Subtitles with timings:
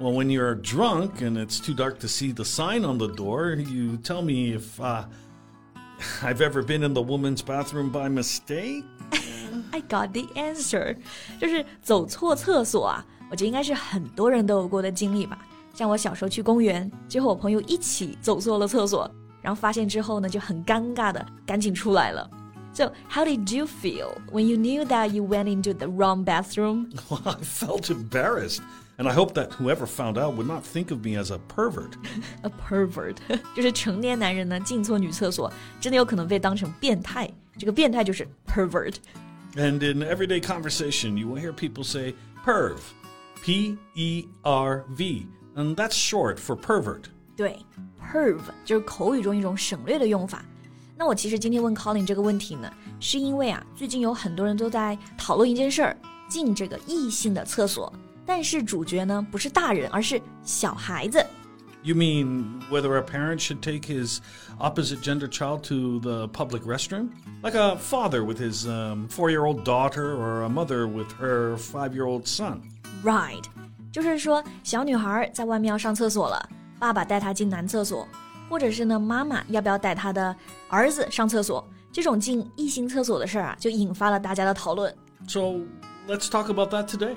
[0.00, 3.54] Well, when you're drunk and it's too dark to see the sign on the door,
[3.54, 5.04] you tell me if uh,
[6.22, 8.84] I've ever been in the woman's bathroom by mistake.
[9.72, 10.96] I got the answer，
[11.40, 15.38] 就是走错厕所啊，我觉得应该是很多人都有过的经历吧。
[15.74, 19.10] 像我小时候去公园，就和我朋友一起走错了厕所，
[19.40, 22.28] 然后发现之后呢，就很尴尬的赶紧出来了。
[22.74, 26.90] So, how did you feel when you knew that you went into the wrong bathroom?
[27.08, 28.60] Well, I felt embarrassed.
[29.00, 31.92] And I hope that whoever found out would not think of me as a pervert.
[32.42, 33.16] a pervert
[33.54, 37.30] 就是成年男人呢进错女厕所，真的有可能被当成变态。
[37.58, 42.76] 这个变态就是 pervert。And in everyday conversation, you will hear people say perv,
[43.42, 47.02] P E R V, and that's short for pervert.
[47.36, 47.58] 对，
[48.00, 50.42] perv 就是口语中一种省略的用法。
[50.96, 55.96] 那我其实今天问 Colin 这个问题呢，是因为啊，最近有很多人都在讨论一件事儿，
[56.28, 57.92] 进这个异性的厕所。
[58.24, 61.24] 但是主角呢不是大人，而是小孩子。
[61.82, 64.18] You mean whether a parent should take his
[64.58, 67.10] opposite gender child to the public restroom?
[67.42, 71.56] Like a father with his um, four year old daughter or a mother with her
[71.56, 72.62] five year old son?
[73.04, 73.44] Right.
[73.92, 76.48] 就是说，小女孩在外面要上厕所了，
[76.80, 78.06] 爸爸带她进男厕所，
[78.50, 80.34] 或者是呢，妈妈要不要带她的
[80.68, 81.64] 儿子上厕所？
[81.92, 84.92] 这种进异性厕所的事儿啊，就引发了大家的讨论。
[85.28, 85.60] So
[86.08, 87.16] let's talk about that today.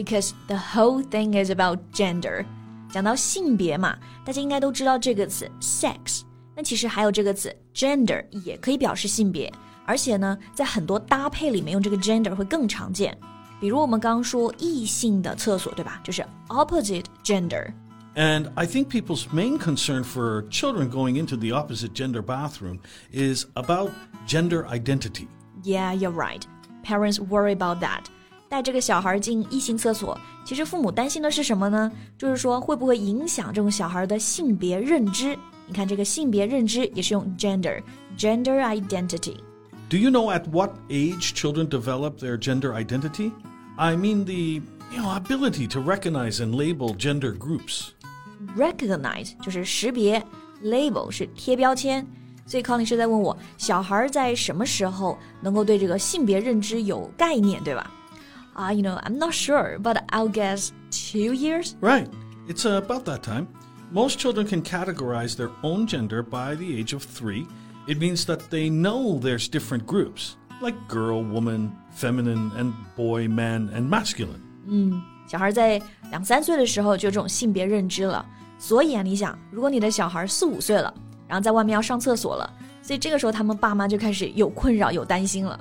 [0.00, 2.44] because the whole thing is about gender。
[2.90, 6.22] 讲到性别嘛，大家应该都知道这个词 sex。
[6.54, 9.52] 那其实还有这个词 gender 也可以表示性别，
[9.84, 13.16] 而且呢，在很多搭配里面用这个 gender 会更常见。
[13.60, 16.00] 比如我们刚刚说异性的厕所，对吧？
[16.04, 22.78] 就是 opposite gender。And I think people's main concern for children going into the opposite gender bathroom
[23.12, 23.90] is about
[24.26, 25.28] gender identity.
[25.62, 26.42] Yeah, you're right.
[26.82, 28.04] Parents worry about that.
[28.51, 31.89] 带这个小孩进异性厕所，其实父母担心的是什么呢？
[32.17, 35.39] 就是说会不会影响这种小孩的性别认知？
[35.67, 39.37] 你看这个性别认知也是用 gender，gender identity。
[39.87, 43.31] Do you know at what age children develop their gender identity?
[43.77, 44.61] I mean the
[44.93, 47.91] you know ability to recognize and label gender groups.
[48.57, 50.21] Recognize 就是识别
[50.61, 52.05] ，label 是贴标签。
[52.45, 57.89] 所以康女士在问我，小孩在什么时候能够对这个性别认知有概念，对吧
[58.56, 61.76] ？uh, you know, I'm not sure, but I'll guess two years?
[61.80, 62.08] Right.
[62.48, 63.48] It's uh, about that time.
[63.92, 67.46] Most children can categorize their own gender by the age of three.
[67.86, 73.70] It means that they know there's different groups, like girl, woman, feminine, and boy, man,
[73.74, 74.40] and masculine.
[74.66, 78.26] 嗯，小孩在两三岁的时候就有这种性别认知了。
[78.58, 80.92] 所以啊，你想，如果你的小孩四五岁了，
[81.28, 85.58] 然后在外面要上厕所了，所以这个时候他们爸妈就开始有困扰、有担心了。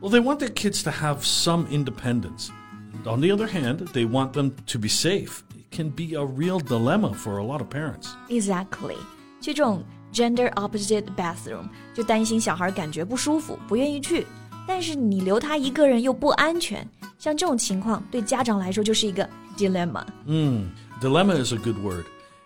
[0.00, 2.50] well, they want their kids to have some independence.
[2.94, 5.42] And on the other hand, they want them to be safe.
[5.54, 8.08] It can be a real dilemma for a lot of parents.
[8.28, 8.96] Exactly.
[9.40, 14.26] 去这种 gender opposite bathroom，就担心小孩感觉不舒服，不愿意去。
[14.66, 16.88] 但是你留他一个人又不安全，
[17.18, 20.04] 像这种情况对家长来说就是一个 dilemma。
[20.24, 20.70] 嗯，
[21.00, 22.04] dilemma is a good word.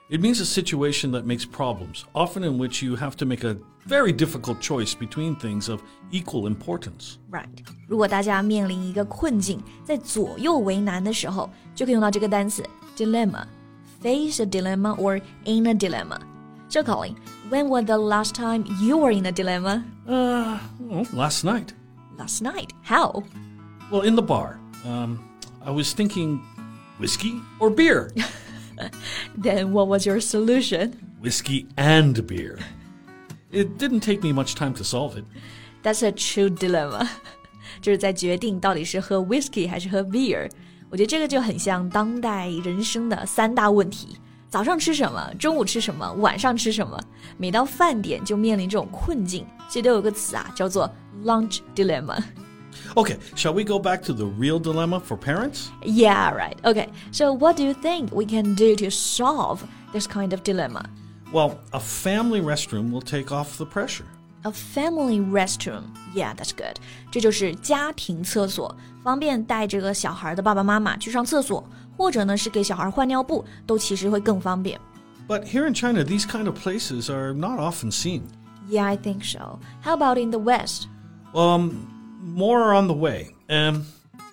[0.09, 3.57] It means a situation that makes problems, often in which you have to make a
[3.87, 5.81] very difficult choice between things of
[6.11, 7.19] equal importance.
[7.31, 7.65] Right.
[7.87, 12.65] 如果大家面临一个困境，在左右为难的时候，就可以用到这个单词
[12.97, 13.45] dilemma.
[14.03, 16.19] Face a dilemma or in a dilemma.
[16.69, 17.15] So, Colin,
[17.49, 19.85] when was the last time you were in a dilemma?
[20.09, 21.73] Uh, well, last night.
[22.19, 22.73] Last night?
[22.83, 23.23] How?
[23.93, 24.59] Well, in the bar.
[24.85, 25.21] Um,
[25.65, 26.41] I was thinking
[26.99, 28.13] whiskey or beer.
[29.41, 30.93] then what was your solution?
[31.23, 32.59] Whiskey and beer.
[33.51, 35.25] It didn't take me much time to solve it.
[35.83, 37.07] That's a true dilemma，
[37.81, 40.51] 就是在决定到底是喝 whiskey 还是喝 beer。
[40.89, 44.17] 我觉得这个就很像当代人生的三大问题：
[44.49, 46.99] 早上吃什么，中午吃什么，晚上吃什么。
[47.37, 50.91] 每到饭点就面临这种困境，所以都有个词啊，叫做
[51.25, 52.23] lunch dilemma。
[52.97, 55.71] Okay, shall we go back to the real dilemma for parents?
[55.83, 56.59] Yeah, right.
[56.65, 56.89] Okay.
[57.13, 59.63] So, what do you think we can do to solve
[59.93, 60.85] this kind of dilemma?
[61.33, 64.07] Well, a family restroom will take off the pressure.
[64.45, 65.95] A family restroom.
[66.15, 66.77] Yeah, that's good.
[67.11, 71.63] 这就是家庭厕所，方便带这个小孩的爸爸妈妈去上厕所，
[71.97, 74.81] 或者呢是给小孩换尿布，都其实会更方便。
[75.29, 78.23] But here in China, these kind of places are not often seen.
[78.69, 79.61] Yeah, I think so.
[79.83, 80.89] How about in the West?
[81.35, 81.87] Um,
[82.25, 83.31] more are on the way.
[83.49, 83.87] Um,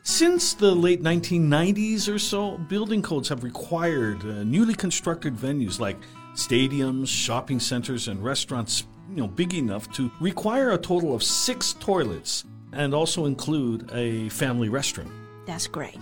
[0.04, 5.98] since the late 1990s or so, building codes have required uh, newly constructed venues like
[6.36, 11.74] stadiums, shopping centers, and restaurants, you know, big enough to require a total of six
[11.80, 15.10] toilets and also include a family restroom.
[15.46, 16.02] That's great.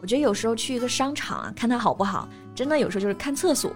[0.00, 3.72] 我觉得有时候去一个商场啊，看它好不好，真的有时候就是看厕所。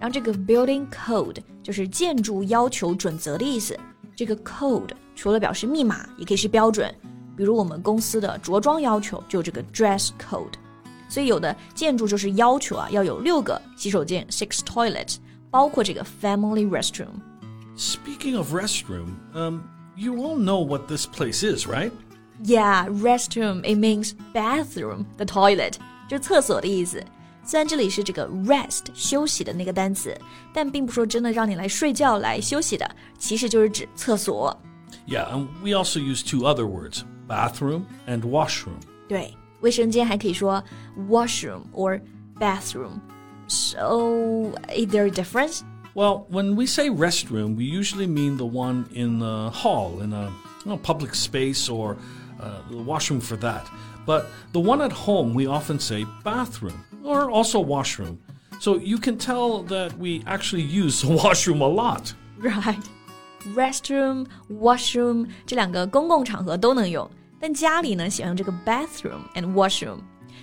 [0.00, 3.78] 然后这个 building code 就是建筑要求准则的意思。
[4.18, 6.92] 这个 code 除了表示密码，也可以是标准。
[7.36, 10.52] 比如我们公司的着装要求就有这个 dress code。
[11.08, 15.16] 所以有的建筑就是要求啊，要有六个洗手间 six toilets，
[15.50, 17.08] 包括这个 family restroom。
[17.76, 19.60] Speaking of restroom, um,
[19.96, 21.90] you all know what this place is, right?
[22.42, 25.74] Yeah, restroom it means bathroom, the toilet，
[26.08, 27.04] 就是厕所的意思。
[27.48, 30.16] 虽然这里是这个 rest 休息的那个单词，
[30.52, 34.56] 但并不说真的让你来睡觉来休息的，其实就是指厕所。
[35.06, 38.80] Yeah, and we also use two other words bathroom and washroom.
[39.06, 40.64] 对，卫生间还可以说
[41.08, 42.00] washroom or
[42.38, 43.00] bathroom.
[43.46, 45.60] So, is there a difference?
[45.94, 50.30] Well, when we say restroom, we usually mean the one in the hall, in a
[50.64, 51.96] you know, public space, or
[52.40, 53.64] uh, the washroom for that.
[54.06, 58.18] But the one at home, we often say bathroom, or also washroom.
[58.60, 62.14] So you can tell that we actually use the washroom a lot.
[62.38, 62.82] Right.
[63.54, 67.10] Restroom, washroom 这两个公共场合都能用，
[67.40, 69.98] 但家里呢喜欢用这个 bathroom and washroom。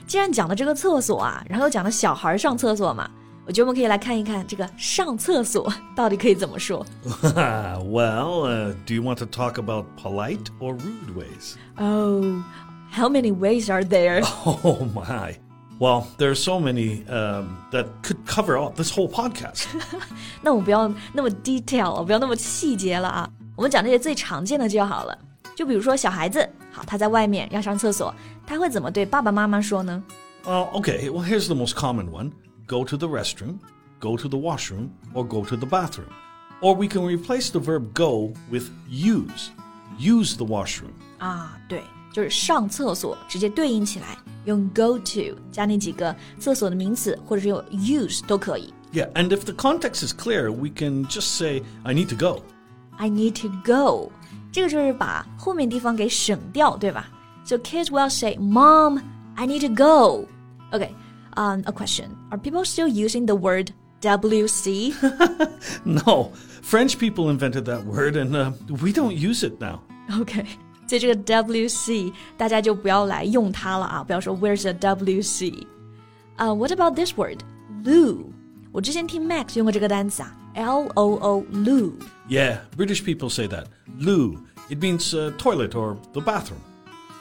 [0.05, 3.09] 既然讲到这个厕所啊，然后又讲到小孩上厕所嘛，
[3.45, 6.85] 我觉得我们可以来看一看这个上厕所到底可以怎么说。
[7.83, 11.55] well, uh, do you want to talk about polite or rude ways?
[11.77, 12.43] Oh,
[12.91, 14.21] how many ways are there?
[14.45, 15.35] Oh my.
[15.79, 19.65] Well, there are so many um, that could cover all, this whole podcast.
[20.43, 23.27] 那我们不要那么 detail 了，不要那么细节了啊。
[23.55, 25.17] 我们讲这些最常见的就好了。
[25.55, 28.13] 就比如说小孩子，好，他在外面要上厕所，
[28.45, 30.03] 他会怎么对爸爸妈妈说呢？
[30.45, 32.31] Well, okay, well, here's the most common one
[32.67, 33.59] go to the restroom,
[33.99, 36.09] go to the washroom, or go to the bathroom.
[36.61, 39.49] Or we can replace the verb go with use.
[39.99, 40.93] Use the washroom.
[41.19, 41.83] 啊，对，
[42.13, 48.73] 就是上厕所，直接对应起来，用 go to 加那几个厕所的名词，或者是用 use 都可以。
[48.93, 52.43] Yeah, and if the context is clear, we can just say, I need to go.
[52.97, 54.11] I need to go，
[54.51, 57.09] 这个就是把后面地方给省掉，对吧？
[57.45, 59.01] So kids will say, "Mom,
[59.35, 60.27] I need to go."
[60.71, 60.91] Okay,
[61.35, 64.93] um, a question: Are people still using the word WC?
[65.85, 66.31] No,
[66.61, 68.51] French people invented that word, and uh,
[68.81, 69.81] we don't use it now.
[70.19, 70.45] OK，
[70.87, 75.65] 所以这个 WC 大家就不要来用它了啊，不要说 Where's the WC？
[76.35, 77.39] 啊、w h a t about this word
[77.83, 78.25] loo？
[78.71, 81.93] 我之前听 Max 用过这个单词啊，L O O loo。
[82.27, 83.65] Yeah, British people say that.
[83.99, 84.37] Loo.
[84.69, 86.59] It means uh, toilet or the bathroom.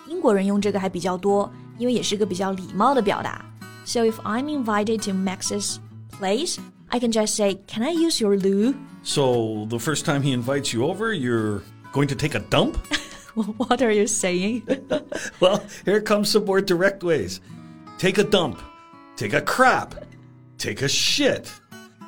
[0.08, 3.44] 英国人用这个还比较多，因为也是个比较礼貌的表达。
[3.84, 5.80] So if I'm invited to Max's
[6.12, 6.58] place,
[6.90, 10.72] I can just say, "Can I use your loo?" So the first time he invites
[10.72, 11.62] you over, you're
[11.92, 12.76] going to take a dump?
[13.34, 14.62] What are you saying?
[15.40, 17.40] well, here comes some more direct ways.
[17.98, 18.60] Take a dump.
[19.16, 19.94] Take a crap.
[20.58, 21.50] Take a shit.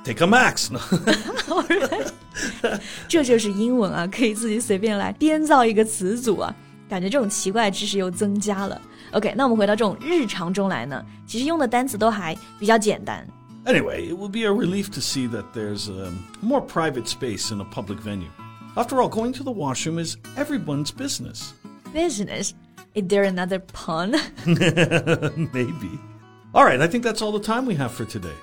[0.05, 0.71] Take a max.
[3.09, 6.55] 这就是英文啊，可以自己随便来编造一个词组啊，
[6.89, 8.81] 感觉这种奇怪的知识又增加了。
[9.13, 13.27] OK，那我们回到这种日常中来呢，其实用的单词都还比较简单。
[13.65, 17.61] anyway, it will be a relief to see that there's um, more private space in
[17.61, 18.31] a public venue.
[18.75, 21.53] After all, going to the washroom is everyone's business.
[21.93, 22.55] Business.
[22.95, 24.17] Is there another pun?
[24.45, 25.99] Maybe.
[26.55, 28.37] All right, I think that's all the time we have for today.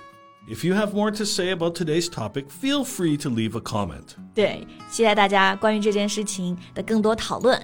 [0.47, 4.15] If you have more to say about today's topic, feel free to leave a comment.
[4.33, 7.63] 对，期待大家关于这件事情的更多讨论。